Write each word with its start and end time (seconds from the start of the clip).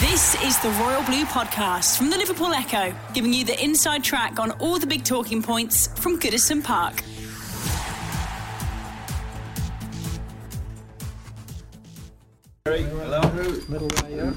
This 0.00 0.34
is 0.42 0.58
the 0.60 0.70
Royal 0.82 1.02
Blue 1.02 1.24
Podcast 1.26 1.98
from 1.98 2.08
the 2.08 2.16
Liverpool 2.16 2.54
Echo, 2.54 2.94
giving 3.12 3.34
you 3.34 3.44
the 3.44 3.62
inside 3.62 4.02
track 4.02 4.40
on 4.40 4.50
all 4.52 4.78
the 4.78 4.86
big 4.86 5.04
talking 5.04 5.42
points 5.42 5.88
from 6.00 6.18
Goodison 6.18 6.64
Park. 6.64 7.02
Hello. 12.64 13.20
Middle 13.68 13.88
way, 13.88 14.16
yeah. 14.16 14.32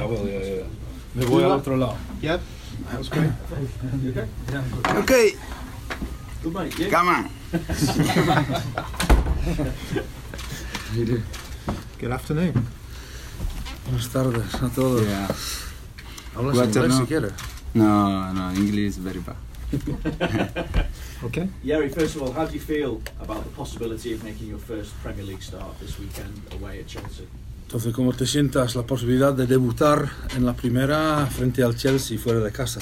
I 0.00 0.04
will, 0.06 0.26
yeah, 0.26 0.38
yeah. 0.38 0.62
Me 1.14 1.26
voy 1.26 1.44
al 1.44 1.52
otro 1.52 1.76
lado. 1.76 1.98
Yep. 2.22 2.40
That 2.88 2.98
was 2.98 3.08
great. 3.10 3.30
You 4.02 4.10
okay? 4.10 4.26
Yeah, 4.50 4.58
I'm 4.58 4.70
good. 4.70 4.86
Okay, 5.02 5.32
Good 6.42 6.54
mate, 6.54 6.78
yeah. 6.78 6.88
come 6.88 7.08
on. 7.08 7.30
Good 11.98 12.10
afternoon. 12.10 12.79
Buenas 13.90 14.08
tardes 14.10 14.54
a 14.54 14.68
todos. 14.68 15.02
Yeah. 15.04 15.26
Hablas 16.36 16.56
Good 16.56 16.76
inglés 16.76 16.94
si 16.96 17.02
quieres. 17.06 17.32
No, 17.74 18.32
no, 18.32 18.52
English 18.52 18.86
is 18.86 18.98
very 18.98 19.18
bad. 19.20 19.36
Okay. 21.22 21.50
Yeri, 21.62 21.90
first 21.90 22.16
of 22.16 22.22
all, 22.22 22.32
how 22.32 22.46
do 22.46 22.54
you 22.54 22.60
feel 22.60 22.98
about 23.20 23.44
the 23.44 23.50
possibility 23.54 24.14
of 24.14 24.24
making 24.24 24.48
your 24.48 24.58
first 24.58 24.90
Premier 25.02 25.22
League 25.22 25.42
start 25.42 25.78
this 25.78 25.98
weekend 25.98 26.32
away 26.58 26.80
at 26.80 26.86
Chelsea? 26.86 27.26
Entonces, 27.66 27.92
¿cómo 27.92 28.14
te 28.14 28.26
sientas 28.26 28.74
la 28.74 28.84
posibilidad 28.84 29.34
de 29.34 29.46
debutar 29.46 30.08
en 30.34 30.46
la 30.46 30.54
primera 30.54 31.26
frente 31.26 31.62
al 31.62 31.76
Chelsea 31.76 32.16
fuera 32.18 32.40
de 32.40 32.50
casa? 32.52 32.80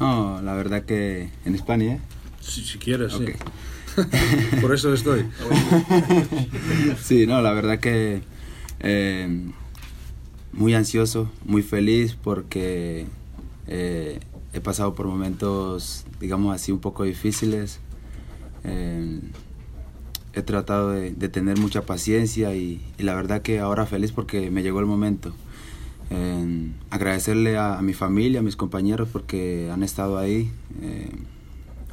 No, 0.00 0.42
la 0.42 0.54
verdad 0.54 0.84
que 0.84 1.30
en 1.44 1.54
España, 1.54 1.92
¿eh? 1.94 2.00
Si, 2.40 2.64
si 2.64 2.78
quieres, 2.78 3.14
Ok. 3.14 3.30
sí. 3.94 4.00
Por 4.60 4.74
eso 4.74 4.92
estoy. 4.94 5.26
Sí, 7.04 7.24
no, 7.26 7.40
la 7.40 7.52
verdad 7.52 7.78
que 7.78 8.22
eh, 8.80 9.52
muy 10.52 10.74
ansioso, 10.74 11.30
muy 11.44 11.62
feliz 11.62 12.14
porque 12.14 13.06
eh, 13.66 14.20
he 14.52 14.60
pasado 14.60 14.94
por 14.94 15.06
momentos, 15.06 16.04
digamos 16.20 16.54
así, 16.54 16.72
un 16.72 16.78
poco 16.78 17.04
difíciles. 17.04 17.80
Eh, 18.64 19.20
he 20.34 20.42
tratado 20.42 20.90
de, 20.90 21.10
tener 21.28 21.58
mucha 21.58 21.82
paciencia 21.82 22.54
y, 22.54 22.80
la 22.98 23.14
verdad 23.14 23.42
que 23.42 23.60
ahora 23.60 23.86
feliz 23.86 24.12
porque 24.12 24.50
me 24.50 24.62
llegó 24.62 24.80
el 24.80 24.86
momento. 24.86 25.32
Eh, 26.10 26.70
agradecerle 26.90 27.56
a, 27.56 27.80
mi 27.82 27.94
familia, 27.94 28.40
a 28.40 28.42
mis 28.42 28.56
compañeros 28.56 29.08
porque 29.10 29.70
han 29.72 29.82
estado 29.82 30.18
ahí, 30.18 30.50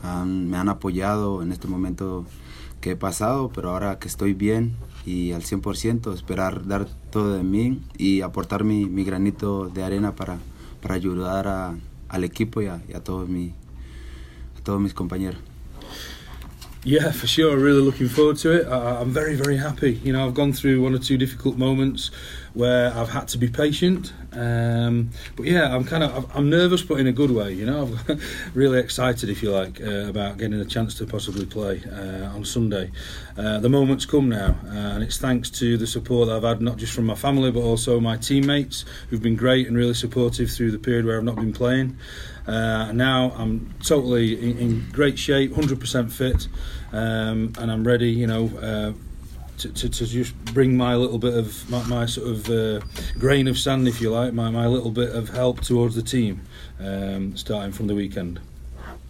me 0.04 0.58
han 0.58 0.70
apoyado 0.70 1.42
en 1.42 1.52
este 1.52 1.68
momento 1.68 2.26
que 2.82 2.92
he 2.92 2.96
pasado, 2.96 3.52
pero 3.54 3.72
ahora 3.72 4.00
que 4.00 4.08
estoy 4.08 4.34
bien 4.34 4.76
y 5.06 5.32
al 5.32 5.44
100%, 5.44 6.14
esperar 6.14 6.68
dar 6.68 6.88
todo 7.10 7.34
de 7.36 7.44
mí 7.44 7.82
y 7.98 8.22
aportar 8.22 8.64
mi, 8.64 8.86
mi 8.86 9.04
granito 9.04 9.70
de 9.70 9.84
arena 9.84 10.16
para, 10.16 10.38
para 10.82 10.96
ayudar 10.96 11.48
a- 11.48 11.76
al 12.10 12.24
equipo 12.24 12.62
y 12.62 12.68
a, 12.68 12.82
y 12.88 12.94
a 12.94 13.04
todos, 13.04 13.28
mi, 13.30 13.54
a 14.58 14.64
todos 14.64 14.80
mis 14.82 14.94
compañeros. 14.94 15.40
Yeah, 16.86 17.12
for 17.12 17.28
sure. 17.28 17.58
Really 17.58 17.82
looking 17.82 18.08
forward 18.08 18.38
to 18.38 18.52
it. 18.54 18.66
I'm 18.66 19.12
very, 19.12 19.36
very 19.36 19.58
happy. 19.58 20.00
You 20.04 20.14
know, 20.14 20.26
I've 20.26 20.34
gone 20.34 20.54
through 20.54 20.82
one 20.82 20.96
or 20.96 21.00
two 21.00 21.18
difficult 21.18 21.58
moments 21.58 22.10
where 22.54 22.88
I've 22.96 23.10
had 23.10 23.28
to 23.30 23.38
be 23.38 23.50
patient. 23.50 24.14
Um, 24.40 25.10
but 25.36 25.46
yeah, 25.48 25.76
I'm 25.76 25.84
kind 25.84 26.02
of 26.04 26.34
I'm 26.36 26.50
nervous, 26.50 26.82
but 26.82 27.00
in 27.00 27.08
a 27.08 27.12
good 27.12 27.32
way. 27.32 27.52
You 27.52 27.66
know, 27.66 27.94
I'm 28.08 28.20
really 28.54 28.80
excited, 28.80 29.30
if 29.30 29.44
you 29.44 29.52
like, 29.52 29.82
uh, 29.82 30.08
about 30.08 30.38
getting 30.38 30.60
a 30.60 30.66
chance 30.66 30.96
to 30.96 31.06
possibly 31.06 31.46
play 31.46 31.84
uh, 31.92 32.34
on 32.34 32.46
Sunday. 32.46 32.92
Uh, 33.38 33.60
the 33.60 33.70
moment's 33.70 34.06
come 34.06 34.30
now, 34.30 34.56
uh, 34.66 34.96
and 34.96 35.04
it's 35.04 35.18
thanks 35.18 35.50
to 35.52 35.78
the 35.78 35.88
support 35.88 36.30
that 36.30 36.38
I've 36.38 36.44
had, 36.44 36.62
not 36.62 36.78
just 36.78 36.94
from 36.94 37.06
my 37.06 37.16
family, 37.16 37.52
but 37.52 37.62
also 37.62 38.00
my 38.00 38.16
teammates, 38.16 38.86
who've 39.10 39.22
been 39.22 39.36
great 39.36 39.68
and 39.68 39.76
really 39.76 39.94
supportive 39.94 40.50
through 40.50 40.72
the 40.72 40.80
period 40.80 41.06
where 41.06 41.18
I've 41.18 41.24
not 41.26 41.36
been 41.36 41.54
playing. 41.54 41.98
Uh, 42.48 42.92
now 42.94 43.32
I'm 43.36 43.74
totally 43.84 44.42
in, 44.42 44.58
in 44.58 44.90
great 44.92 45.20
shape, 45.20 45.52
100% 45.52 46.12
fit, 46.12 46.48
um, 46.94 47.54
and 47.60 47.72
I'm 47.72 47.86
ready. 47.86 48.12
You 48.12 48.28
know. 48.28 48.96
To, 49.60 49.68
to, 49.68 49.90
to 49.90 50.06
just 50.06 50.34
bring 50.54 50.78
my 50.78 50.96
little 50.96 51.18
bit 51.18 51.34
of 51.34 51.70
my, 51.70 51.84
my 51.84 52.06
sort 52.06 52.28
of 52.30 52.50
uh, 52.50 52.80
grain 53.20 53.46
of 53.50 53.58
sand, 53.58 53.90
if 53.90 54.00
you 54.00 54.10
like, 54.10 54.32
my, 54.34 54.50
my 54.50 54.68
little 54.68 54.90
bit 54.92 55.14
of 55.14 55.28
help 55.30 55.60
towards 55.60 55.96
the 55.96 56.02
team, 56.02 56.40
um, 56.80 57.36
starting 57.36 57.74
from 57.74 57.88
the 57.88 57.94
weekend. 57.94 58.40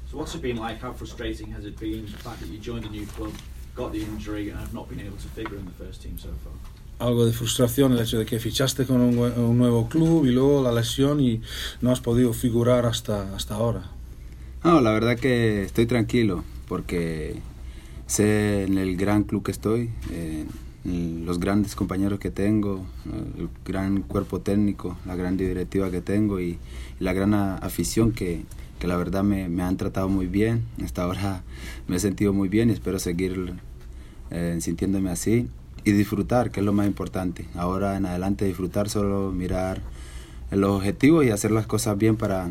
So 0.10 0.18
what's 0.18 0.34
it 0.34 0.42
been 0.42 0.58
like? 0.58 0.82
How 0.82 0.92
frustrating 0.92 1.52
has 1.52 1.66
it 1.66 1.80
been? 1.80 2.08
The 2.08 2.18
fact 2.18 2.40
that 2.40 2.50
you 2.50 2.58
joined 2.58 2.86
a 2.86 2.90
new 2.90 3.06
club, 3.06 3.34
got 3.76 3.92
the 3.92 4.02
injury, 4.02 4.50
and 4.50 4.60
have 4.60 4.74
not 4.74 4.90
been 4.90 5.00
able 5.00 5.18
to 5.18 5.28
figure 5.28 5.56
in 5.56 5.66
the 5.66 5.86
first 5.86 6.02
team 6.02 6.18
so 6.18 6.30
far. 6.44 6.54
Algo 6.98 7.28
de 7.28 7.32
frustración 7.32 7.92
el 7.94 8.00
hecho 8.00 8.18
de 8.18 8.26
que 8.26 8.40
fichaste 8.40 8.88
con 8.88 9.02
un, 9.02 9.20
un 9.20 9.58
nuevo 9.58 9.88
club 9.88 10.26
y 10.26 10.32
luego 10.32 10.64
la 10.64 10.72
lesión 10.72 11.20
y 11.20 11.42
no 11.82 11.92
has 11.92 12.02
podido 12.02 12.34
figurar 12.34 12.88
hasta, 12.88 13.36
hasta 13.36 13.54
ahora. 13.54 13.84
No, 14.64 14.82
la 14.82 14.92
verdad 14.94 15.18
que 15.18 15.64
estoy 15.64 15.86
tranquilo 15.86 16.44
porque 16.68 17.40
sé 18.10 18.64
en 18.64 18.78
el 18.78 18.98
gran 18.98 19.24
club 19.24 19.44
que 19.44 19.52
estoy, 19.52 19.90
eh, 20.12 20.46
los 20.84 21.40
grandes 21.40 21.76
compañeros 21.76 22.20
que 22.20 22.32
tengo, 22.32 22.86
el 23.38 23.50
gran 23.66 24.02
cuerpo 24.02 24.42
técnico, 24.42 24.98
la 25.06 25.16
gran 25.16 25.38
directiva 25.38 25.92
que 25.92 26.02
tengo 26.02 26.40
y, 26.40 26.58
la 27.00 27.14
gran 27.14 27.34
afición 27.34 28.12
que, 28.12 28.44
que 28.80 28.88
la 28.88 28.98
verdad 28.98 29.24
me, 29.24 29.48
me 29.48 29.64
han 29.64 29.78
tratado 29.78 30.10
muy 30.10 30.26
bien. 30.28 30.64
Hasta 30.84 31.04
ahora 31.04 31.44
me 31.88 31.96
he 31.98 32.00
sentido 32.00 32.34
muy 32.34 32.50
bien 32.50 32.70
y 32.70 32.74
espero 32.74 33.00
seguir 33.00 33.54
eh, 34.32 34.58
sintiéndome 34.60 35.12
así 35.12 35.48
y 35.86 35.92
disfrutar, 35.92 36.52
que 36.52 36.60
es 36.60 36.66
lo 36.66 36.74
más 36.74 36.88
importante. 36.88 37.46
Ahora 37.56 37.96
en 37.96 38.06
adelante 38.06 38.46
disfrutar, 38.46 38.90
solo 38.90 39.32
mirar 39.32 39.82
los 40.52 40.72
objetivos 40.78 41.26
y 41.26 41.30
hacer 41.30 41.52
las 41.52 41.68
cosas 41.68 41.98
bien 41.98 42.18
para, 42.18 42.50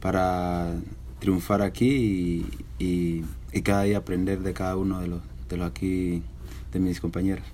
para 0.00 0.74
triunfar 1.20 1.62
aquí 1.62 2.46
y- 2.78 3.24
y 3.52 3.62
cada 3.62 3.84
día 3.84 3.98
aprender 3.98 4.40
de 4.40 4.52
cada 4.52 4.76
uno 4.76 5.00
de 5.00 5.08
los, 5.08 5.20
de 5.48 5.56
los 5.56 5.70
aquí, 5.70 6.22
de 6.72 6.78
mis 6.80 7.00
compañeros. 7.00 7.44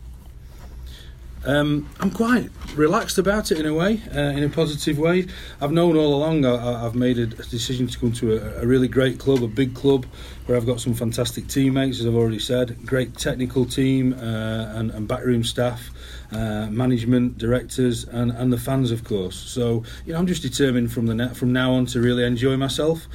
Um, 1.46 1.90
I'm 2.00 2.10
quite 2.10 2.48
relaxed 2.74 3.18
about 3.18 3.52
it 3.52 3.58
in 3.58 3.66
a 3.66 3.74
way, 3.74 4.00
uh, 4.14 4.18
in 4.18 4.42
a 4.44 4.48
positive 4.48 4.98
way. 4.98 5.26
I've 5.60 5.72
known 5.72 5.94
all 5.94 6.14
along 6.14 6.46
I- 6.46 6.86
I've 6.86 6.94
made 6.94 7.18
a 7.18 7.26
decision 7.26 7.86
to 7.86 7.98
come 7.98 8.12
to 8.12 8.38
a, 8.38 8.62
a 8.62 8.66
really 8.66 8.88
great 8.88 9.18
club, 9.18 9.42
a 9.42 9.46
big 9.46 9.74
club, 9.74 10.06
where 10.46 10.56
I've 10.56 10.64
got 10.64 10.80
some 10.80 10.94
fantastic 10.94 11.46
teammates, 11.46 12.00
as 12.00 12.06
I've 12.06 12.14
already 12.14 12.38
said, 12.38 12.86
great 12.86 13.18
technical 13.18 13.66
team 13.66 14.14
uh, 14.14 14.72
and, 14.74 14.90
and 14.90 15.06
backroom 15.06 15.44
staff, 15.44 15.90
uh, 16.32 16.68
management, 16.70 17.36
directors, 17.36 18.04
and, 18.04 18.30
and 18.30 18.50
the 18.50 18.58
fans, 18.58 18.90
of 18.90 19.04
course. 19.04 19.36
So 19.36 19.84
you 20.06 20.14
know, 20.14 20.20
I'm 20.20 20.26
just 20.26 20.40
determined 20.40 20.92
from 20.94 21.04
the 21.04 21.14
net 21.14 21.36
from 21.36 21.52
now 21.52 21.74
on 21.74 21.84
to 21.86 22.00
really 22.00 22.24
enjoy 22.24 22.56
myself. 22.56 23.06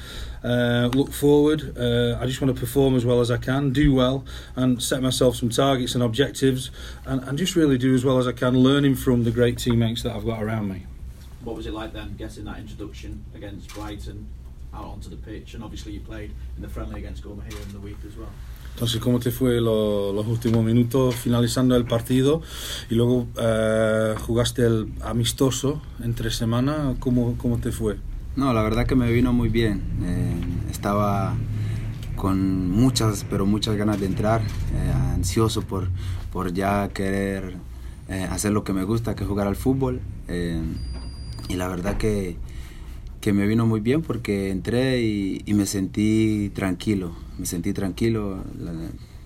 Uh, 0.42 0.88
look 0.94 1.12
forward. 1.12 1.76
Uh, 1.76 2.16
I 2.20 2.26
just 2.26 2.40
want 2.40 2.54
to 2.54 2.58
perform 2.60 2.94
as 2.96 3.04
well 3.04 3.20
as 3.20 3.30
I 3.30 3.36
can, 3.36 3.72
do 3.72 3.92
well, 3.94 4.24
and 4.56 4.82
set 4.82 5.02
myself 5.02 5.36
some 5.36 5.50
targets 5.50 5.94
and 5.94 6.02
objectives, 6.02 6.70
and, 7.06 7.22
and 7.24 7.38
just 7.38 7.56
really 7.56 7.76
do 7.78 7.94
as 7.94 8.04
well 8.04 8.18
as 8.18 8.26
I 8.26 8.32
can, 8.32 8.54
learning 8.58 8.94
from 8.96 9.24
the 9.24 9.30
great 9.30 9.58
teammates 9.58 10.02
that 10.02 10.14
I've 10.16 10.24
got 10.24 10.42
around 10.42 10.68
me. 10.68 10.86
What 11.44 11.56
was 11.56 11.66
it 11.66 11.72
like 11.74 11.92
then, 11.92 12.16
getting 12.16 12.44
that 12.44 12.58
introduction 12.58 13.24
against 13.34 13.74
Brighton 13.74 14.26
out 14.74 14.84
onto 14.84 15.10
the 15.10 15.16
pitch? 15.16 15.54
And 15.54 15.62
obviously 15.62 15.92
you 15.92 16.00
played 16.00 16.30
in 16.56 16.62
the 16.62 16.68
friendly 16.68 17.00
against 17.00 17.22
Gorma 17.22 17.42
here 17.48 17.60
in 17.62 17.72
the 17.72 17.80
week 17.80 17.98
as 18.06 18.16
well. 18.16 18.28
Entonces, 18.76 19.00
¿cómo 19.00 19.18
te 19.20 19.30
fue 19.30 19.60
lo- 19.60 20.12
los 20.12 20.26
últimos 20.26 20.64
minutos 20.64 21.16
finalizando 21.16 21.76
el 21.76 21.84
partido? 21.86 22.40
Y 22.88 22.94
luego 22.94 23.26
eh, 23.38 24.14
jugaste 24.20 24.64
el 24.64 24.92
amistoso 25.02 25.82
entre 26.02 26.30
semana. 26.30 26.94
¿Cómo, 27.00 27.36
¿Cómo 27.36 27.58
te 27.58 27.72
fue? 27.72 27.96
No, 28.40 28.54
la 28.54 28.62
verdad 28.62 28.86
que 28.86 28.94
me 28.94 29.12
vino 29.12 29.34
muy 29.34 29.50
bien. 29.50 29.82
Eh, 30.02 30.70
estaba 30.70 31.36
con 32.16 32.70
muchas, 32.70 33.26
pero 33.28 33.44
muchas 33.44 33.76
ganas 33.76 34.00
de 34.00 34.06
entrar, 34.06 34.40
eh, 34.40 34.92
ansioso 35.12 35.60
por, 35.60 35.90
por 36.32 36.54
ya 36.54 36.88
querer 36.88 37.56
eh, 38.08 38.26
hacer 38.30 38.52
lo 38.52 38.64
que 38.64 38.72
me 38.72 38.84
gusta, 38.84 39.14
que 39.14 39.24
es 39.24 39.28
jugar 39.28 39.46
al 39.46 39.56
fútbol. 39.56 40.00
Y 41.50 41.56
la 41.56 41.68
verdad 41.68 41.98
que, 41.98 42.38
que 43.20 43.34
me 43.34 43.46
vino 43.46 43.66
muy 43.66 43.80
bien 43.80 44.00
porque 44.00 44.48
entré 44.48 45.02
y, 45.02 45.44
me 45.52 45.66
sentí 45.66 46.50
tranquilo, 46.54 47.12
me 47.36 47.44
sentí 47.44 47.74
tranquilo. 47.74 48.42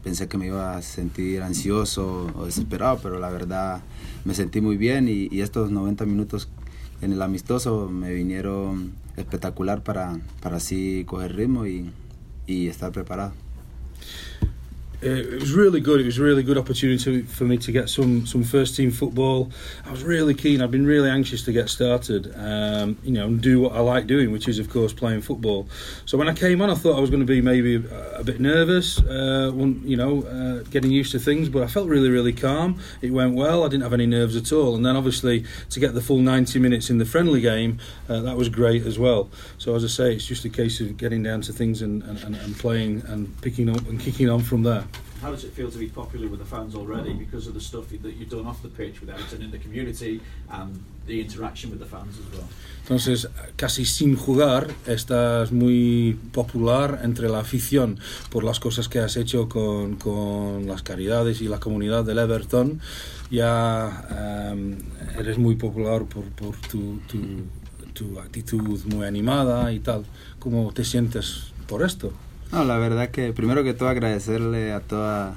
Pensé 0.03 0.27
que 0.27 0.39
me 0.39 0.47
iba 0.47 0.77
a 0.77 0.83
sentir 0.83 1.41
ansioso 1.43 2.33
o 2.35 2.47
desesperado, 2.47 2.99
pero 3.01 3.21
la 3.21 3.31
verdad 3.31 3.81
me 4.25 4.35
sentí 4.35 4.61
muy 4.61 4.77
bien 4.77 5.07
y 5.09 5.41
estos 5.41 5.71
90 5.71 6.05
minutos 6.05 6.49
en 7.01 7.13
el 7.13 7.23
amistoso 7.23 7.89
me 7.89 8.13
vinieron 8.13 9.04
espectacular 9.17 9.83
para, 9.83 10.19
para 10.41 10.57
así 10.57 11.05
coger 11.07 11.37
ritmo 11.37 11.67
y, 11.67 11.93
y 12.47 12.69
estar 12.69 12.93
preparado. 12.93 13.33
It 15.05 15.39
was 15.39 15.53
really 15.53 15.81
good. 15.81 16.01
It 16.01 16.06
was 16.06 16.17
a 16.17 16.23
really 16.23 16.43
good 16.43 16.56
opportunity 16.56 17.23
for 17.23 17.45
me 17.45 17.59
to 17.59 17.71
get 17.71 17.91
some 17.91 18.27
some 18.27 18.43
first 18.43 18.75
team 18.75 18.91
football. 18.91 19.51
I 19.85 19.91
was 19.91 20.03
really 20.03 20.33
keen. 20.33 20.62
I've 20.62 20.71
been 20.71 20.87
really 20.87 21.11
anxious 21.11 21.43
to 21.43 21.53
get 21.53 21.69
started, 21.69 22.33
um, 22.39 22.97
you 23.03 23.12
know, 23.12 23.27
and 23.27 23.39
do 23.39 23.61
what 23.61 23.73
I 23.73 23.81
like 23.81 24.06
doing, 24.06 24.33
which 24.33 24.49
is 24.49 24.59
of 24.59 24.71
course 24.71 24.95
playing 24.95 25.21
football. 25.21 25.69
So 26.06 26.17
when 26.17 26.27
I 26.27 26.33
came 26.33 26.62
on, 26.62 26.71
I 26.71 26.75
thought 26.75 26.97
I 26.97 27.01
was 27.01 27.11
going 27.11 27.21
to 27.21 27.27
be 27.27 27.43
maybe 27.43 27.77
a, 27.77 28.21
a 28.21 28.25
bit 28.25 28.41
nervous, 28.41 28.99
uh, 29.03 29.53
you 29.85 29.97
know, 29.99 30.23
uh, 30.23 30.65
getting 30.71 30.91
used 30.91 31.12
to 31.12 31.19
things. 31.19 31.51
But 31.51 31.65
I 31.65 31.67
felt 31.67 31.87
really, 31.87 32.09
really 32.09 32.33
calm. 32.33 32.81
It 33.03 33.11
went 33.11 33.35
well. 33.35 33.62
I 33.62 33.69
didn't 33.69 33.83
have 33.83 33.93
any 33.93 34.06
nerves 34.06 34.37
at 34.37 34.53
all. 34.53 34.75
And 34.75 34.87
then 34.87 34.97
obviously 34.97 35.45
to 35.69 35.81
get 35.81 35.93
the 35.93 36.01
full 36.01 36.21
90 36.21 36.59
minutes 36.61 36.89
in 36.89 36.97
the 36.97 37.05
friendly 37.05 37.43
game, 37.43 37.79
uh, 38.09 38.21
that 38.23 38.39
was 38.39 38.49
great 38.49 38.87
as 38.87 38.99
well. 38.99 39.29
So 39.59 39.75
as 39.75 39.85
I 39.85 39.89
say, 39.89 40.15
it's 40.15 40.25
just 40.25 40.47
a 40.47 40.49
case 40.49 40.81
of 40.81 40.97
getting 40.97 41.23
down 41.23 41.43
to 41.43 41.53
things 41.53 41.83
and, 41.83 42.03
and, 42.05 42.35
and 42.35 42.59
playing 42.59 43.03
and 43.06 43.39
picking 43.43 43.69
up 43.69 43.87
and 43.87 44.01
kicking 44.01 44.31
on 44.31 44.41
from 44.41 44.62
there. 44.62 44.85
How 45.25 45.31
does 45.31 45.44
it 45.44 45.55
feel 45.55 45.71
to 45.71 45.79
be 45.79 45.88
popular 45.88 46.29
with 46.29 46.38
the 46.38 46.44
fans 46.44 46.75
already 46.75 47.15
because 47.15 47.47
of 47.49 47.55
the 47.55 47.61
stuff 47.61 47.88
that 47.88 48.15
you've 48.19 48.29
done 48.29 48.47
off 48.47 48.61
the 48.61 48.69
pitch 48.69 49.00
with 49.00 49.09
Everton 49.09 49.41
in 49.41 49.50
the 49.50 49.59
community 49.59 50.21
and 50.50 50.85
the 51.06 51.19
interaction 51.19 51.71
with 51.71 51.81
the 51.81 51.87
fans 51.87 52.19
as 52.19 52.26
well? 52.31 52.47
Entonces, 52.82 53.29
casi 53.56 53.87
sin 53.87 54.17
jugar, 54.17 54.69
estás 54.87 55.50
muy 55.50 56.19
popular 56.32 57.00
entre 57.03 57.31
la 57.31 57.41
afición 57.41 57.99
por 58.29 58.44
las 58.44 58.61
cosas 58.61 58.91
que 58.91 58.99
has 58.99 59.17
hecho 59.17 59.49
con, 59.49 59.97
con 59.97 60.67
las 60.67 60.82
caridades 60.82 61.41
y 61.41 61.49
la 61.49 61.59
comunidad 61.59 62.05
del 62.05 62.19
Everton. 62.19 62.81
Ya 63.31 64.53
um, 64.53 64.77
eres 65.19 65.38
muy 65.38 65.56
popular 65.56 66.05
por, 66.05 66.25
por 66.25 66.55
tu, 66.69 66.99
tu, 67.09 67.19
tu 67.94 68.20
actitud 68.20 68.79
muy 68.93 69.06
animada 69.06 69.73
y 69.73 69.79
tal. 69.79 70.05
¿Cómo 70.38 70.70
te 70.75 70.85
sientes 70.85 71.55
por 71.67 71.82
esto? 71.82 72.12
No, 72.55 72.62
la 72.62 72.79
verdad 72.79 73.11
que 73.11 73.33
primero 73.33 73.65
que 73.65 73.75
todo 73.75 73.89
agradecerle 73.89 74.73
a 74.73 74.79
toda 74.79 75.35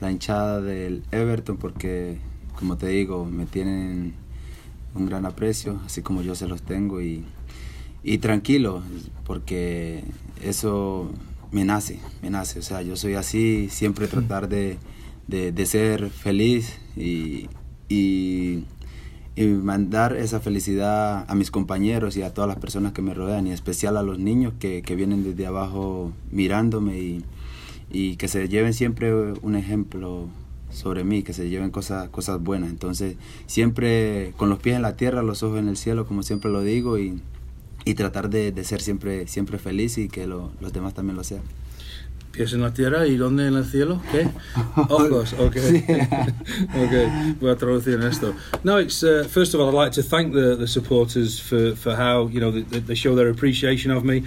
la 0.00 0.10
hinchada 0.10 0.62
del 0.62 1.02
Everton 1.10 1.58
porque, 1.58 2.16
como 2.58 2.78
te 2.78 2.86
digo, 2.88 3.26
me 3.26 3.44
tienen 3.44 4.14
un 4.94 5.04
gran 5.04 5.26
aprecio, 5.26 5.78
así 5.84 6.00
como 6.00 6.22
yo 6.22 6.34
se 6.34 6.46
los 6.46 6.62
tengo 6.62 7.02
y, 7.02 7.26
y 8.02 8.16
tranquilo, 8.16 8.82
porque 9.26 10.04
eso 10.42 11.10
me 11.50 11.66
nace, 11.66 12.00
me 12.22 12.30
nace, 12.30 12.60
o 12.60 12.62
sea, 12.62 12.80
yo 12.80 12.96
soy 12.96 13.12
así, 13.12 13.68
siempre 13.70 14.08
tratar 14.08 14.48
de, 14.48 14.78
de, 15.26 15.66
ser 15.66 16.08
feliz 16.08 16.78
y 16.96 17.50
y 19.38 19.46
mandar 19.46 20.16
esa 20.16 20.40
felicidad 20.40 21.24
a 21.28 21.34
mis 21.36 21.52
compañeros 21.52 22.16
y 22.16 22.22
a 22.22 22.34
todas 22.34 22.48
las 22.48 22.58
personas 22.58 22.92
que 22.92 23.02
me 23.02 23.14
rodean, 23.14 23.46
y 23.46 23.50
en 23.50 23.54
especial 23.54 23.96
a 23.96 24.02
los 24.02 24.18
niños 24.18 24.52
que, 24.58 24.82
que 24.82 24.96
vienen 24.96 25.22
desde 25.22 25.46
abajo 25.46 26.12
mirándome 26.32 26.98
y, 26.98 27.24
y, 27.88 28.16
que 28.16 28.26
se 28.26 28.48
lleven 28.48 28.74
siempre 28.74 29.14
un 29.14 29.54
ejemplo 29.54 30.26
sobre 30.70 31.04
mí, 31.04 31.22
que 31.22 31.32
se 31.32 31.48
lleven 31.48 31.70
cosas, 31.70 32.08
cosas 32.08 32.42
buenas. 32.42 32.70
Entonces, 32.70 33.14
siempre 33.46 34.34
con 34.36 34.50
los 34.50 34.58
pies 34.58 34.74
en 34.74 34.82
la 34.82 34.96
tierra, 34.96 35.22
los 35.22 35.44
ojos 35.44 35.60
en 35.60 35.68
el 35.68 35.76
cielo, 35.76 36.04
como 36.04 36.24
siempre 36.24 36.50
lo 36.50 36.62
digo, 36.62 36.98
y, 36.98 37.22
y 37.84 37.94
tratar 37.94 38.30
de, 38.30 38.50
de, 38.50 38.64
ser 38.64 38.80
siempre, 38.80 39.28
siempre 39.28 39.58
feliz 39.58 39.98
y 39.98 40.08
que 40.08 40.26
lo, 40.26 40.50
los 40.60 40.72
demás 40.72 40.94
también 40.94 41.16
lo 41.16 41.22
sean. 41.22 41.42
Pies 42.32 42.52
en 42.52 42.60
la 42.60 42.72
tierra 42.72 43.06
y 43.06 43.16
dónde 43.16 43.46
en 43.46 43.54
el 43.54 43.64
cielo? 43.64 44.00
¿Qué? 44.12 44.28
Ojos, 44.88 45.34
ok. 45.34 45.56
ok, 46.76 47.40
voy 47.40 47.50
a 47.50 47.56
traducir 47.56 48.00
esto. 48.04 48.34
No, 48.64 48.78
it's, 48.78 49.02
uh, 49.02 49.24
first 49.28 49.54
of 49.54 49.60
all, 49.60 49.68
I'd 49.68 49.74
like 49.74 49.92
to 49.92 50.02
thank 50.02 50.32
the, 50.32 50.56
the 50.56 50.66
supporters 50.66 51.38
for, 51.40 51.74
for 51.74 51.94
how, 51.96 52.28
you 52.28 52.40
know, 52.40 52.50
they, 52.50 52.80
they 52.80 52.94
show 52.94 53.14
their 53.14 53.28
appreciation 53.28 53.90
of 53.90 54.04
me. 54.04 54.24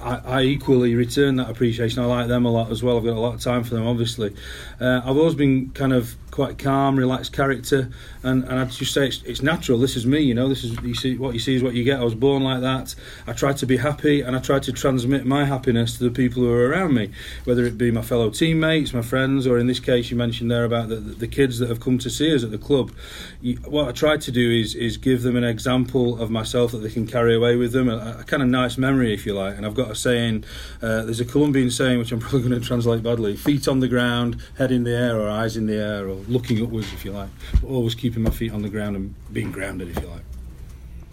I, 0.00 0.20
I 0.24 0.42
equally 0.42 0.94
return 0.94 1.36
that 1.36 1.50
appreciation. 1.50 2.02
I 2.02 2.06
like 2.06 2.28
them 2.28 2.46
a 2.46 2.50
lot 2.50 2.70
as 2.70 2.82
well. 2.82 2.96
I've 2.96 3.04
got 3.04 3.16
a 3.16 3.20
lot 3.20 3.34
of 3.34 3.40
time 3.40 3.64
for 3.64 3.74
them, 3.74 3.86
obviously. 3.86 4.34
Uh, 4.80 5.00
I've 5.04 5.16
always 5.16 5.34
been 5.34 5.70
kind 5.70 5.92
of 5.92 6.16
quite 6.30 6.58
calm, 6.58 6.96
relaxed 6.96 7.32
character, 7.32 7.90
and, 8.22 8.44
and 8.44 8.58
I'd 8.58 8.70
just 8.70 8.94
say 8.94 9.08
it's, 9.08 9.22
it's 9.24 9.42
natural. 9.42 9.78
This 9.78 9.96
is 9.96 10.06
me, 10.06 10.20
you 10.20 10.34
know. 10.34 10.48
This 10.48 10.64
is 10.64 10.80
you 10.82 10.94
see 10.94 11.16
what 11.16 11.34
you 11.34 11.40
see 11.40 11.54
is 11.54 11.62
what 11.62 11.74
you 11.74 11.84
get. 11.84 12.00
I 12.00 12.04
was 12.04 12.14
born 12.14 12.42
like 12.42 12.60
that. 12.60 12.94
I 13.26 13.32
try 13.32 13.52
to 13.52 13.66
be 13.66 13.76
happy, 13.76 14.22
and 14.22 14.34
I 14.36 14.38
try 14.38 14.58
to 14.60 14.72
transmit 14.72 15.26
my 15.26 15.44
happiness 15.44 15.98
to 15.98 16.04
the 16.04 16.10
people 16.10 16.42
who 16.42 16.50
are 16.50 16.68
around 16.68 16.94
me, 16.94 17.10
whether 17.44 17.64
it 17.64 17.78
be 17.78 17.90
my 17.90 18.02
fellow 18.02 18.30
teammates, 18.30 18.92
my 18.92 19.02
friends, 19.02 19.46
or 19.46 19.58
in 19.58 19.66
this 19.66 19.80
case 19.80 20.10
you 20.10 20.16
mentioned 20.16 20.50
there 20.50 20.64
about 20.64 20.88
the, 20.88 20.96
the 20.96 21.28
kids 21.28 21.58
that 21.58 21.68
have 21.68 21.80
come 21.80 21.98
to 21.98 22.10
see 22.10 22.34
us 22.34 22.44
at 22.44 22.50
the 22.50 22.58
club. 22.58 22.92
You, 23.40 23.56
what 23.66 23.88
I 23.88 23.92
try 23.92 24.16
to 24.16 24.30
do 24.30 24.50
is 24.50 24.74
is 24.74 24.96
give 24.96 25.22
them 25.22 25.36
an 25.36 25.44
example 25.44 26.20
of 26.20 26.30
myself 26.30 26.72
that 26.72 26.78
they 26.78 26.90
can 26.90 27.06
carry 27.06 27.34
away 27.34 27.56
with 27.56 27.72
them, 27.72 27.88
a, 27.88 28.18
a 28.20 28.24
kind 28.24 28.42
of 28.42 28.48
nice 28.48 28.78
memory, 28.78 29.14
if 29.14 29.26
you 29.26 29.34
like. 29.34 29.56
And 29.56 29.66
I've 29.66 29.74
got 29.74 29.90
a 29.90 29.94
saying. 29.94 30.44
Uh, 30.82 31.02
there's 31.04 31.20
a 31.20 31.24
Colombian 31.24 31.70
saying 31.70 31.98
which 31.98 32.12
I'm 32.12 32.20
probably 32.20 32.48
going 32.48 32.60
to 32.60 32.66
translate 32.66 33.02
badly: 33.02 33.36
feet 33.36 33.68
on 33.68 33.80
the 33.80 33.88
ground, 33.88 34.40
head 34.58 34.72
in 34.72 34.84
the 34.84 34.96
air, 34.96 35.18
or 35.18 35.28
eyes 35.28 35.56
in 35.56 35.66
the 35.66 35.76
air, 35.76 36.08
or 36.08 36.16
looking 36.28 36.62
upwards, 36.62 36.92
if 36.92 37.04
you 37.04 37.12
like, 37.12 37.30
but 37.60 37.68
always 37.68 37.94
keeping 37.94 38.22
my 38.22 38.30
feet 38.30 38.52
on 38.52 38.62
the 38.62 38.68
ground 38.68 38.96
and 38.96 39.14
being 39.32 39.50
grounded, 39.50 39.88
if 39.88 40.02
you 40.02 40.08
like. 40.08 40.22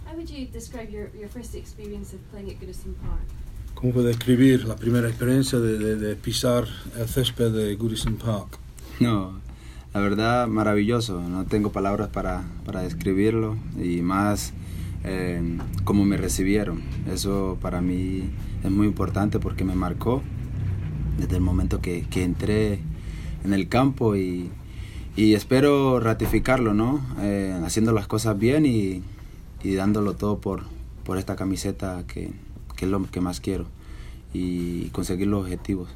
How 0.06 0.14
would 0.14 0.28
you 0.28 0.46
describe 0.46 0.90
your, 0.90 1.10
your 1.16 1.28
first 1.28 1.54
experience 1.54 2.12
of 2.12 2.30
playing 2.30 2.50
at 2.50 2.60
Goodison 2.60 2.94
Park? 3.02 3.20
¿Cómo 3.80 3.92
puede 3.92 4.08
describir 4.08 4.64
la 4.64 4.74
primera 4.74 5.06
experiencia 5.06 5.60
de, 5.60 5.78
de, 5.78 5.94
de 5.94 6.16
pisar 6.16 6.64
el 6.98 7.06
césped 7.06 7.52
de 7.52 7.76
Goodison 7.76 8.16
Park? 8.16 8.58
No, 8.98 9.38
la 9.94 10.00
verdad 10.00 10.48
maravilloso, 10.48 11.20
no 11.20 11.44
tengo 11.44 11.70
palabras 11.70 12.08
para, 12.08 12.42
para 12.66 12.82
describirlo 12.82 13.56
y 13.80 14.02
más 14.02 14.52
eh, 15.04 15.58
cómo 15.84 16.04
me 16.04 16.16
recibieron. 16.16 16.82
Eso 17.08 17.56
para 17.62 17.80
mí 17.80 18.28
es 18.64 18.70
muy 18.72 18.88
importante 18.88 19.38
porque 19.38 19.62
me 19.62 19.76
marcó 19.76 20.24
desde 21.16 21.36
el 21.36 21.42
momento 21.42 21.80
que, 21.80 22.04
que 22.10 22.24
entré 22.24 22.80
en 23.44 23.54
el 23.54 23.68
campo 23.68 24.16
y, 24.16 24.50
y 25.14 25.34
espero 25.34 26.00
ratificarlo, 26.00 26.74
¿no? 26.74 27.00
Eh, 27.20 27.56
haciendo 27.64 27.92
las 27.92 28.08
cosas 28.08 28.36
bien 28.36 28.66
y, 28.66 29.04
y 29.62 29.74
dándolo 29.74 30.14
todo 30.14 30.40
por, 30.40 30.64
por 31.04 31.16
esta 31.16 31.36
camiseta 31.36 32.02
que, 32.08 32.32
que 32.78 32.86
es 32.86 32.90
lo 32.90 33.02
que 33.10 33.20
más 33.20 33.40
quiero 33.40 33.66
y 34.32 34.88
conseguir 34.90 35.26
los 35.26 35.44
objetivos. 35.44 35.88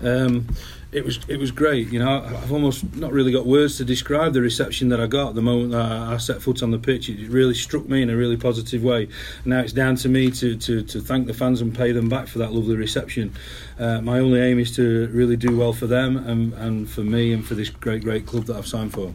Um, 0.00 0.46
it 0.92 1.04
was 1.04 1.18
it 1.28 1.38
was 1.38 1.50
great. 1.50 1.90
You 1.92 1.98
know, 1.98 2.22
I've 2.24 2.52
almost 2.52 2.94
not 2.94 3.12
really 3.12 3.32
got 3.32 3.46
words 3.46 3.76
to 3.78 3.84
describe 3.84 4.32
the 4.32 4.40
reception 4.40 4.90
that 4.90 5.00
I 5.00 5.06
got 5.06 5.34
the 5.34 5.42
moment 5.42 5.72
that 5.72 5.82
I 5.82 6.16
set 6.18 6.40
foot 6.40 6.62
on 6.62 6.70
the 6.70 6.78
pitch. 6.78 7.08
It 7.08 7.28
really 7.28 7.54
struck 7.54 7.88
me 7.88 8.00
in 8.02 8.10
a 8.10 8.16
really 8.16 8.36
positive 8.36 8.84
way. 8.84 9.08
Now 9.44 9.60
it's 9.60 9.72
down 9.72 9.96
to 9.96 10.08
me 10.08 10.30
to, 10.30 10.56
to, 10.56 10.82
to 10.82 11.00
thank 11.00 11.26
the 11.26 11.34
fans 11.34 11.60
and 11.60 11.74
pay 11.74 11.90
them 11.92 12.08
back 12.08 12.28
for 12.28 12.38
that 12.38 12.52
lovely 12.52 12.76
reception. 12.76 13.34
Uh, 13.78 14.00
my 14.00 14.20
only 14.20 14.40
aim 14.40 14.60
is 14.60 14.74
to 14.76 15.08
really 15.08 15.36
do 15.36 15.56
well 15.56 15.72
for 15.72 15.88
them 15.88 16.16
and, 16.16 16.52
and 16.54 16.88
for 16.88 17.02
me 17.02 17.32
and 17.32 17.44
for 17.44 17.54
this 17.54 17.68
great 17.68 18.02
great 18.04 18.24
club 18.24 18.44
that 18.44 18.56
I've 18.56 18.68
signed 18.68 18.92
for. 18.92 19.12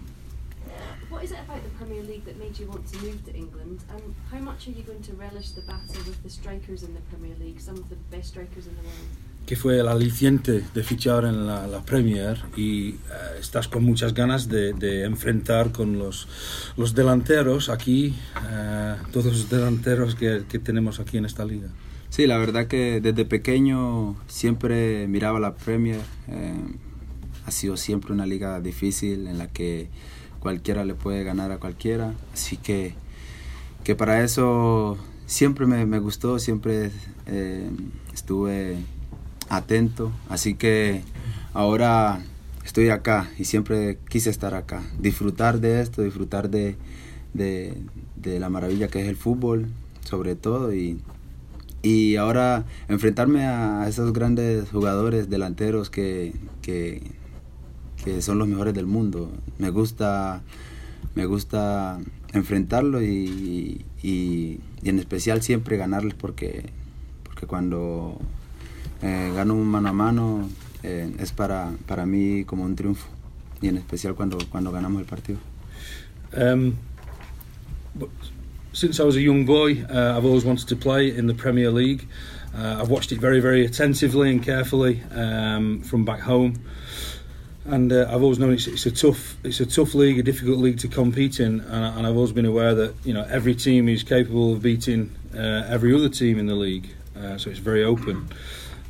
That 2.34 2.44
made 2.44 2.58
you 2.60 2.68
want 2.68 2.86
to 2.92 2.98
move 3.00 3.24
to 3.26 3.36
England? 3.36 3.80
And 3.90 4.16
how 4.32 4.40
much 4.40 4.68
are 4.68 4.72
you 4.72 4.84
going 4.84 5.02
to 5.04 5.14
relish 5.14 5.52
the 5.52 5.62
battle 5.62 6.02
with 6.08 6.22
the 6.24 6.30
strikers 6.30 6.84
in 6.84 6.94
the 6.94 7.02
Premier 7.10 7.36
League, 7.40 7.60
some 7.60 7.76
of 7.76 7.90
the 7.90 7.96
best 8.12 8.30
strikers 8.30 8.68
in 8.68 8.76
the 8.76 8.84
world? 8.84 9.08
que 9.46 9.58
fue 9.58 9.78
el 9.78 9.90
aliciente 9.90 10.64
de 10.74 10.84
fichar 10.84 11.26
en 11.26 11.46
la, 11.46 11.68
la 11.68 11.82
Premier 11.84 12.42
y 12.56 12.92
uh, 12.92 13.38
estás 13.38 13.68
con 13.68 13.84
muchas 13.84 14.14
ganas 14.14 14.48
de, 14.48 14.72
de 14.72 15.04
enfrentar 15.04 15.74
con 15.74 16.00
los, 16.00 16.30
los 16.78 16.96
delanteros 16.96 17.68
aquí, 17.68 18.16
uh, 18.38 19.12
todos 19.12 19.26
los 19.26 19.50
delanteros 19.50 20.16
que, 20.16 20.46
que, 20.48 20.60
tenemos 20.60 21.02
aquí 21.02 21.18
en 21.18 21.26
esta 21.26 21.44
liga. 21.44 21.68
Sí, 22.10 22.26
la 22.26 22.38
verdad 22.38 22.68
que 22.68 23.02
desde 23.02 23.26
pequeño 23.26 24.16
siempre 24.28 25.10
miraba 25.10 25.42
la 25.42 25.56
Premier. 25.56 26.00
Eh, 26.30 26.78
ha 27.46 27.52
sido 27.52 27.76
siempre 27.76 28.14
una 28.14 28.26
liga 28.26 28.62
difícil 28.62 29.28
en 29.28 29.38
la 29.38 29.48
que 29.48 29.90
cualquiera 30.44 30.84
le 30.84 30.94
puede 30.94 31.24
ganar 31.24 31.54
a 31.54 31.58
cualquiera. 31.58 32.14
Así 32.34 32.58
que, 32.58 32.96
que 33.86 33.96
para 33.96 34.24
eso 34.26 34.98
siempre 35.26 35.66
me, 35.66 35.86
me 35.86 36.00
gustó, 36.00 36.38
siempre 36.38 36.92
eh, 37.28 37.70
estuve 38.14 38.76
atento. 39.48 40.12
Así 40.28 40.56
que 40.56 41.02
ahora 41.54 42.20
estoy 42.66 42.90
acá 42.90 43.32
y 43.40 43.46
siempre 43.46 43.98
quise 44.10 44.30
estar 44.30 44.54
acá. 44.54 44.84
Disfrutar 45.00 45.62
de 45.62 45.82
esto, 45.82 46.02
disfrutar 46.02 46.50
de, 46.50 46.76
de, 47.34 47.78
de 48.18 48.40
la 48.42 48.50
maravilla 48.50 48.90
que 48.90 49.02
es 49.02 49.08
el 49.08 49.16
fútbol, 49.16 49.68
sobre 50.04 50.36
todo. 50.36 50.76
Y, 50.76 51.00
y 51.82 52.18
ahora 52.18 52.66
enfrentarme 52.90 53.46
a 53.46 53.88
esos 53.88 54.12
grandes 54.12 54.70
jugadores 54.72 55.30
delanteros 55.30 55.90
que, 55.90 56.34
que, 56.62 57.02
que 58.04 58.22
son 58.22 58.40
los 58.40 58.48
mejores 58.48 58.74
del 58.74 58.86
mundo. 58.86 59.32
Me 59.58 59.70
gusta, 59.70 60.42
me 61.16 61.26
gusta 61.26 62.00
enfrentarlo 62.34 63.02
y, 63.02 63.86
y, 64.02 64.60
en 64.84 65.00
especial 65.00 65.42
siempre 65.42 65.78
ganarles 65.78 66.14
porque, 66.14 66.66
porque 67.24 67.48
cuando 67.48 68.20
eh, 69.02 69.32
gano 69.34 69.56
mano 69.56 69.90
a 69.90 69.94
mano, 69.94 70.50
eh, 70.84 71.14
es 71.20 71.32
para, 71.32 71.72
para 71.88 72.06
mí 72.06 72.44
como 72.46 72.64
un 72.64 72.76
triunfo 72.76 73.08
y 73.62 73.70
en 73.70 73.78
especial 73.78 74.16
cuando, 74.16 74.38
cuando 74.50 74.72
ganamos 74.72 75.02
el 75.02 75.08
partido. 75.08 75.40
Um, 76.36 76.76
since 78.74 79.00
I 79.00 79.04
was 79.04 79.16
a 79.16 79.22
young 79.22 79.46
boy, 79.46 79.84
uh, 79.84 80.18
I've 80.18 80.26
always 80.26 80.44
wanted 80.44 80.68
to 80.68 80.76
play 80.76 81.16
in 81.16 81.28
the 81.28 81.34
Premier 81.34 81.72
League. 81.72 82.08
Uh, 82.56 82.78
I've 82.82 82.90
watched 82.90 83.12
it 83.12 83.20
very, 83.20 83.40
very 83.40 83.66
attentively 83.66 84.30
and 84.30 84.44
carefully 84.44 85.02
um, 85.16 85.82
from 85.82 86.06
back 86.06 86.20
home, 86.20 86.56
and 87.66 87.92
uh, 87.92 88.08
I've 88.10 88.22
always 88.22 88.40
known 88.40 88.54
it's, 88.54 88.68
it's 88.68 88.86
a 88.86 88.92
tough, 88.92 89.38
it's 89.44 89.60
a 89.60 89.66
tough 89.66 89.94
league, 89.94 90.20
a 90.20 90.24
difficult 90.24 90.60
league 90.60 90.80
to 90.80 90.88
compete 90.88 91.40
in, 91.40 91.62
and, 91.62 91.98
and 91.98 92.08
I've 92.08 92.16
always 92.16 92.32
been 92.32 92.46
aware 92.46 92.76
that 92.76 92.96
you 93.04 93.14
know 93.14 93.26
every 93.30 93.56
team 93.56 93.88
is 93.88 94.04
capable 94.04 94.54
of 94.54 94.62
beating 94.62 95.16
uh, 95.36 95.66
every 95.68 95.94
other 95.96 96.10
team 96.10 96.40
in 96.40 96.48
the 96.48 96.56
league, 96.56 96.90
uh, 97.18 97.38
so 97.38 97.50
it's 97.50 97.60
very 97.60 97.84
open. 97.84 98.28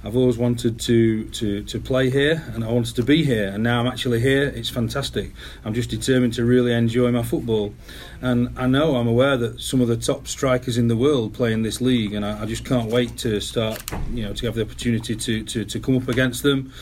I've 0.05 0.17
always 0.17 0.37
wanted 0.37 0.81
to, 0.81 1.23
to, 1.29 1.63
to 1.63 1.79
play 1.79 2.09
here 2.09 2.43
and 2.53 2.65
I 2.65 2.69
wanted 2.69 2.93
to 2.97 3.03
be 3.03 3.23
here. 3.23 3.47
And 3.47 3.63
now 3.63 3.79
I'm 3.79 3.87
actually 3.87 4.19
here. 4.19 4.43
It's 4.49 4.69
fantastic. 4.69 5.31
I'm 5.63 5.73
just 5.73 5.89
determined 5.89 6.33
to 6.33 6.43
really 6.43 6.73
enjoy 6.73 7.09
my 7.11 7.23
football. 7.23 7.73
And 8.21 8.49
I 8.59 8.67
know 8.67 8.97
I'm 8.97 9.07
aware 9.07 9.37
that 9.37 9.61
some 9.61 9.79
of 9.79 9.87
the 9.87 9.95
top 9.95 10.27
strikers 10.27 10.77
in 10.77 10.89
the 10.89 10.97
world 10.97 11.33
play 11.33 11.53
in 11.53 11.61
this 11.61 11.79
league 11.79 12.13
and 12.13 12.25
I, 12.25 12.43
I 12.43 12.45
just 12.45 12.65
can't 12.65 12.91
wait 12.91 13.17
to 13.19 13.39
start 13.39 13.81
you 14.11 14.23
know 14.23 14.33
to 14.33 14.45
have 14.45 14.55
the 14.55 14.61
opportunity 14.61 15.15
to, 15.15 15.43
to, 15.43 15.63
to 15.63 15.79
come 15.79 15.95
up 15.95 16.09
against 16.09 16.43
them 16.43 16.73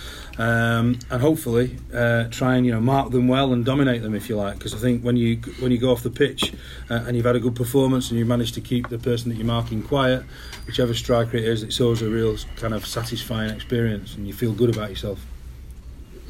um, 0.41 0.97
and 1.11 1.21
hopefully 1.21 1.77
uh, 1.93 2.23
try 2.29 2.55
and 2.55 2.65
you 2.65 2.71
know 2.71 2.81
mark 2.81 3.11
them 3.11 3.27
well 3.27 3.53
and 3.53 3.63
dominate 3.63 4.01
them 4.01 4.15
if 4.15 4.27
you 4.29 4.35
like 4.35 4.57
because 4.57 4.73
I 4.73 4.77
think 4.77 5.03
when 5.03 5.15
you 5.15 5.37
when 5.59 5.71
you 5.71 5.77
go 5.77 5.91
off 5.91 6.01
the 6.01 6.09
pitch 6.09 6.53
uh, 6.89 7.05
and 7.05 7.15
you've 7.15 7.25
had 7.25 7.35
a 7.35 7.39
good 7.39 7.55
performance 7.55 8.09
and 8.09 8.17
you 8.17 8.25
manage 8.25 8.51
to 8.53 8.61
keep 8.61 8.89
the 8.89 8.97
person 8.97 9.29
that 9.29 9.35
you're 9.35 9.53
marking 9.57 9.83
quiet 9.83 10.23
whichever 10.65 10.93
striker 10.93 11.37
it 11.37 11.43
is 11.43 11.61
it's 11.61 11.79
always 11.79 12.01
a 12.01 12.09
real 12.09 12.35
kind 12.55 12.73
of 12.73 12.87
satisfying 12.87 13.51
experience 13.51 14.15
and 14.15 14.25
you 14.27 14.33
feel 14.33 14.53
good 14.53 14.73
about 14.75 14.89
yourself 14.89 15.19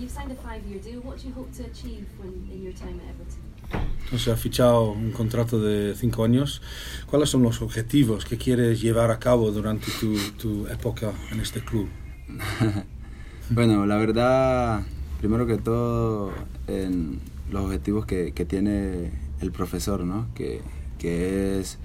You've 0.02 0.10
signed 0.10 0.32
a 0.32 0.36
five-year 0.36 0.80
deal. 0.80 1.00
What 1.02 1.20
do 1.20 1.28
you 1.28 1.34
hope 1.36 1.52
to 1.58 1.64
achieve 1.64 2.08
when 2.18 2.34
in 2.52 2.64
your 2.64 2.74
time 2.74 3.00
at 3.02 3.14
Everton? 3.14 3.52
Entonces 4.06 4.28
ha 4.30 4.36
fichado 4.36 4.94
un 4.94 5.12
contrato 5.12 5.60
de 5.60 5.94
cinco 5.94 6.24
años. 6.24 6.64
¿Cuáles 7.06 7.30
son 7.30 7.44
los 7.44 7.62
objetivos 7.62 8.26
que 8.26 8.38
quieres 8.38 8.82
llevar 8.82 9.12
a 9.12 9.20
cabo 9.20 9.52
durante 9.52 9.92
tu, 10.00 10.18
tu 10.40 10.66
época 10.68 11.14
en 11.32 11.40
este 11.40 11.62
club? 11.62 11.88
Bueno, 13.54 13.86
la 13.86 13.98
verdad, 13.98 14.84
primero 15.20 15.46
que 15.46 15.58
todo, 15.58 16.32
en 16.68 17.20
los 17.52 17.66
objetivos 17.66 18.06
que, 18.06 18.32
tiene 18.48 19.12
el 19.42 19.52
profesor, 19.52 20.06
¿no? 20.06 20.28
Que, 20.36 20.62
que 20.98 21.60
es 21.60 21.78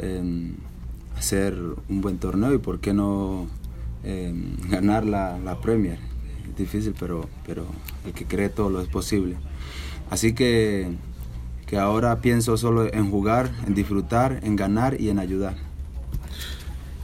em, 0.00 0.54
hacer 1.16 1.54
un 1.88 2.00
buen 2.00 2.18
torneo 2.18 2.52
y 2.54 2.58
por 2.58 2.80
qué 2.80 2.92
no 2.92 3.46
em, 4.02 4.56
ganar 4.68 5.06
la, 5.06 5.38
la 5.38 5.60
Premier. 5.60 6.00
Es 6.50 6.56
difícil, 6.56 6.92
pero, 6.98 7.28
pero 7.46 7.66
el 8.04 8.12
que 8.12 8.24
cree 8.24 8.48
todo 8.48 8.68
lo 8.68 8.80
es 8.80 8.88
posible. 8.88 9.36
Así 10.10 10.32
que, 10.32 10.88
que 11.66 11.78
ahora 11.78 12.20
pienso 12.20 12.56
solo 12.56 12.92
en 12.92 13.12
jugar, 13.12 13.52
en 13.64 13.74
disfrutar, 13.74 14.40
en 14.42 14.56
ganar 14.56 15.00
y 15.00 15.10
en 15.10 15.20
ayudar. 15.20 15.65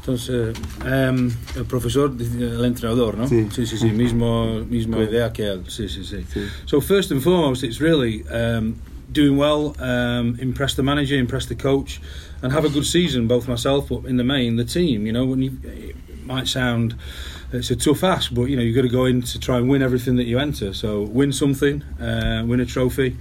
Entonces, 0.02 0.56
em, 0.84 1.30
el 1.56 1.64
profesor, 1.64 2.12
el 2.18 2.64
entrenador, 2.64 3.16
¿no? 3.16 3.28
Sí. 3.28 3.46
sí, 3.52 3.66
sí, 3.66 3.78
sí, 3.78 3.92
mismo, 3.92 4.64
misma 4.68 4.96
Cool. 4.96 5.08
idea 5.08 5.32
que 5.32 5.46
él. 5.46 5.62
Sí, 5.68 5.88
sí, 5.88 6.02
sí. 6.04 6.24
Sí. 6.32 6.40
So 6.66 6.80
first 6.80 7.12
and 7.12 7.22
foremost, 7.22 7.62
it's 7.62 7.80
really 7.80 8.24
um, 8.28 8.74
doing 9.12 9.36
well, 9.36 9.76
um, 9.78 10.36
impress 10.40 10.74
the 10.74 10.82
manager, 10.82 11.14
impress 11.16 11.46
the 11.46 11.54
coach, 11.54 12.00
and 12.42 12.52
have 12.52 12.64
a 12.64 12.68
good 12.68 12.84
season. 12.84 13.28
Both 13.28 13.46
myself, 13.46 13.88
but 13.88 14.04
in 14.06 14.16
the 14.16 14.24
main, 14.24 14.56
the 14.56 14.64
team. 14.64 15.06
You 15.06 15.12
know, 15.12 15.24
when 15.24 15.40
you, 15.40 15.52
it 15.62 15.94
might 16.26 16.48
sound 16.48 16.96
it's 17.52 17.70
a 17.70 17.76
tough 17.76 18.02
ask, 18.02 18.34
but 18.34 18.46
you 18.48 18.56
know 18.56 18.62
you've 18.62 18.74
got 18.74 18.82
to 18.82 18.88
go 18.88 19.04
in 19.04 19.22
to 19.22 19.38
try 19.38 19.58
and 19.58 19.68
win 19.68 19.82
everything 19.82 20.16
that 20.16 20.24
you 20.24 20.40
enter. 20.40 20.72
So 20.74 21.02
win 21.02 21.32
something, 21.32 21.82
uh, 22.00 22.42
win 22.44 22.58
a 22.58 22.66
trophy. 22.66 23.16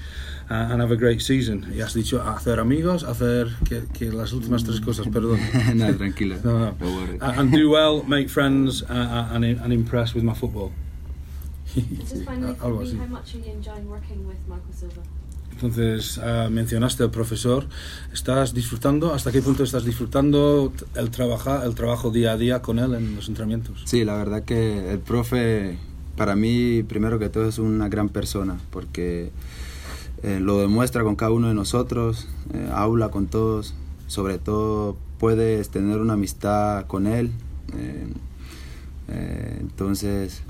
Uh, 0.51 0.67
and 0.70 0.81
have 0.81 0.91
a 0.91 0.98
great 0.98 1.22
season. 1.22 1.65
Y 1.74 1.79
has 1.79 1.93
dicho 1.93 2.22
hacer 2.22 2.60
amigos, 2.60 3.05
hacer 3.05 3.48
que, 3.63 3.84
que 3.93 4.12
las 4.12 4.34
últimas 4.34 4.65
tres 4.65 4.81
cosas, 4.81 5.08
perdón. 5.08 5.39
no, 5.75 5.96
tranquilo. 5.96 6.36
No, 6.43 6.60
no. 6.60 6.72
Don't 6.77 6.93
worry. 6.93 7.17
Uh, 7.22 7.39
and 7.39 7.53
do 7.53 7.70
well, 7.70 8.03
make 8.03 8.27
friends, 8.29 8.84
uh, 8.84 8.88
uh, 8.91 9.34
and, 9.34 9.46
and 9.46 9.72
impress 9.72 10.13
with 10.13 10.25
my 10.25 10.34
football. 10.34 10.74
Just 11.74 12.25
finally, 12.25 12.53
for 12.55 12.65
Algo 12.65 12.79
me, 12.79 12.86
así. 12.86 12.98
how 12.98 13.05
much 13.05 13.34
are 13.34 13.38
you 13.38 13.51
enjoying 13.53 13.89
working 13.89 14.27
with 14.27 14.46
Marco 14.50 14.74
Silva? 14.74 15.01
Entonces, 15.53 16.17
ah, 16.17 16.50
mencionaste 16.51 17.03
al 17.03 17.12
profesor. 17.12 17.67
¿Estás 18.12 18.53
disfrutando? 18.53 19.13
¿Hasta 19.13 19.31
qué 19.31 19.41
punto 19.41 19.63
estás 19.63 19.86
disfrutando 19.86 20.74
el, 20.96 21.12
trabaja, 21.12 21.63
el 21.63 21.75
trabajo 21.75 22.12
día 22.12 22.34
a 22.34 22.38
día 22.38 22.62
con 22.62 22.77
él 22.77 22.93
en 22.96 23.15
los 23.15 23.29
entrenamientos? 23.29 23.84
Sí, 23.86 24.03
la 24.03 24.15
verdad 24.15 24.43
que 24.43 24.91
el 24.91 25.00
profe, 25.00 25.77
para 26.17 26.36
mí, 26.36 26.84
primero 26.84 27.20
que 27.20 27.29
todo, 27.29 27.48
es 27.48 27.58
una 27.58 27.88
gran 27.88 28.10
persona, 28.10 28.58
porque 28.70 29.31
eh, 30.24 30.40
lo 30.40 30.60
demuestra 30.60 31.04
con 31.04 31.16
cada 31.16 31.32
uno 31.32 31.48
de 31.48 31.54
nosotros, 31.54 32.28
eh, 32.54 32.70
habla 32.74 33.10
con 33.10 33.28
todos, 33.28 33.74
sobre 34.08 34.38
todo 34.38 34.98
puedes 35.20 35.70
tener 35.70 36.00
una 36.00 36.13
amistad 36.13 36.86
con 36.88 37.08
él. 37.08 37.32
eh, 37.78 38.08
entonces, 39.60 40.42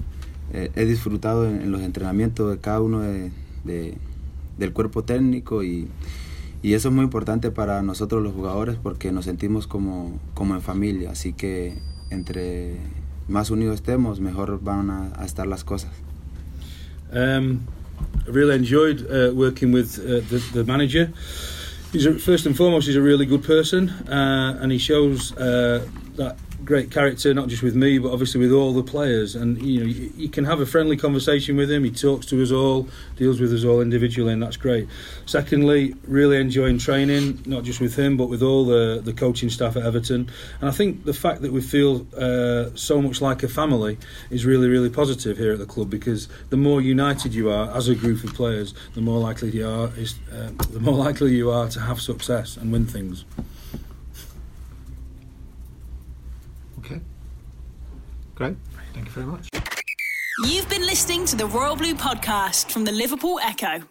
he 0.54 0.86
disfrutado 0.86 1.48
en, 1.48 1.72
los 1.72 1.82
entrenamientos 1.82 2.52
de 2.52 2.60
cada 2.60 2.82
uno 2.82 3.00
de- 3.00 3.32
de- 3.64 3.98
del 4.58 4.74
cuerpo 4.74 5.04
técnico 5.04 5.64
y, 5.64 5.88
y 6.62 6.74
eso 6.74 6.90
es 6.90 6.94
muy 6.94 7.04
importante 7.06 7.50
para 7.52 7.82
nosotros 7.82 8.22
los 8.22 8.34
jugadores 8.34 8.76
porque 8.82 9.12
nos 9.12 9.26
sentimos 9.26 9.66
como, 9.66 10.20
como 10.34 10.54
en 10.56 10.62
familia, 10.62 11.12
así 11.12 11.34
que 11.34 11.80
entre 12.12 12.78
más 13.28 13.50
unidos 13.50 13.76
estemos, 13.76 14.20
mejor 14.20 14.62
van 14.62 14.90
a, 14.90 15.26
estar 15.26 15.48
las 15.48 15.64
cosas. 15.64 15.92
Um, 17.14 17.60
I 18.28 18.30
really 18.30 18.56
enjoyed 18.56 19.10
uh, 19.10 19.32
working 19.34 19.72
with 19.72 20.00
uh, 20.00 20.22
the, 20.30 20.44
the 20.54 20.64
manager. 20.64 21.12
He's 21.92 22.06
a, 22.06 22.18
first 22.20 22.46
and 22.46 22.56
foremost, 22.56 22.88
he's 22.88 22.96
a 22.96 23.02
really 23.02 23.26
good 23.26 23.44
person, 23.44 23.90
uh, 23.90 24.60
and 24.62 24.72
he 24.72 24.78
shows 24.78 25.36
uh, 25.38 25.86
that 26.16 26.38
great 26.64 26.92
character 26.92 27.34
not 27.34 27.48
just 27.48 27.64
with 27.64 27.76
me, 27.76 27.98
but 27.98 28.12
obviously 28.12 28.40
with 28.40 28.52
all 28.52 28.74
the 28.74 28.84
players. 28.84 29.36
And 29.36 29.62
you 29.62 29.80
know, 29.80 29.86
you, 29.86 30.12
you 30.16 30.30
can 30.30 30.46
have 30.46 30.60
a 30.60 30.66
friendly 30.66 30.98
conversation 30.98 31.58
with 31.58 31.72
him. 31.72 31.84
He 31.84 31.92
talks 31.92 32.26
to 32.28 32.42
us 32.42 32.52
all, 32.52 32.88
deals 33.16 33.40
with 33.40 33.54
us 33.54 33.64
all 33.64 33.82
individually, 33.82 34.34
and 34.34 34.42
that's 34.42 34.58
great. 34.58 34.88
Secondly, 35.26 35.96
really 36.08 36.38
enjoying 36.38 36.78
training, 36.78 37.44
not 37.46 37.64
just 37.64 37.80
with 37.80 37.96
him, 37.98 38.18
but 38.18 38.30
with 38.30 38.42
all 38.42 38.66
the 38.66 39.02
the 39.04 39.14
coaching 39.14 39.50
staff 39.50 39.76
at 39.76 39.84
Everton. 39.84 40.30
And 40.60 40.70
I 40.70 40.72
think 40.72 41.06
the 41.06 41.14
fact 41.14 41.42
that 41.42 41.52
we 41.52 41.62
feel 41.62 42.06
uh, 42.18 42.76
so 42.76 43.02
much 43.02 43.22
like 43.22 43.44
a 43.44 43.48
family 43.48 43.98
is 44.30 44.46
really, 44.46 44.68
really 44.68 44.90
positive 44.90 45.38
here 45.38 45.54
at 45.54 45.60
the 45.60 45.66
club 45.66 45.90
because 45.90 46.28
the 46.50 46.58
more 46.58 46.82
united 46.82 47.34
you 47.34 47.50
are 47.50 47.70
as 47.76 47.88
a 47.88 47.96
group 47.96 48.24
of 48.24 48.34
players, 48.34 48.74
the 48.94 49.02
more 49.02 49.20
likely 49.20 49.50
you 49.52 49.68
are 49.68 49.90
is 49.98 50.16
uh, 50.32 50.50
the 50.72 50.80
more 50.80 50.96
likely 50.96 51.36
you 51.36 51.50
are 51.50 51.68
to 51.70 51.80
have 51.80 52.02
success 52.02 52.58
and 52.58 52.72
win 52.72 52.86
things. 52.86 53.26
Okay. 56.80 57.00
Great. 58.42 58.58
Thank 58.96 59.06
you 59.06 59.12
very 59.12 59.28
much. 59.28 59.50
You've 60.48 60.68
been 60.68 60.82
listening 60.82 61.26
to 61.26 61.36
the 61.36 61.46
Royal 61.46 61.76
Blue 61.76 61.94
podcast 61.94 62.72
from 62.72 62.86
the 62.86 62.92
Liverpool 62.92 63.40
Echo. 63.40 63.84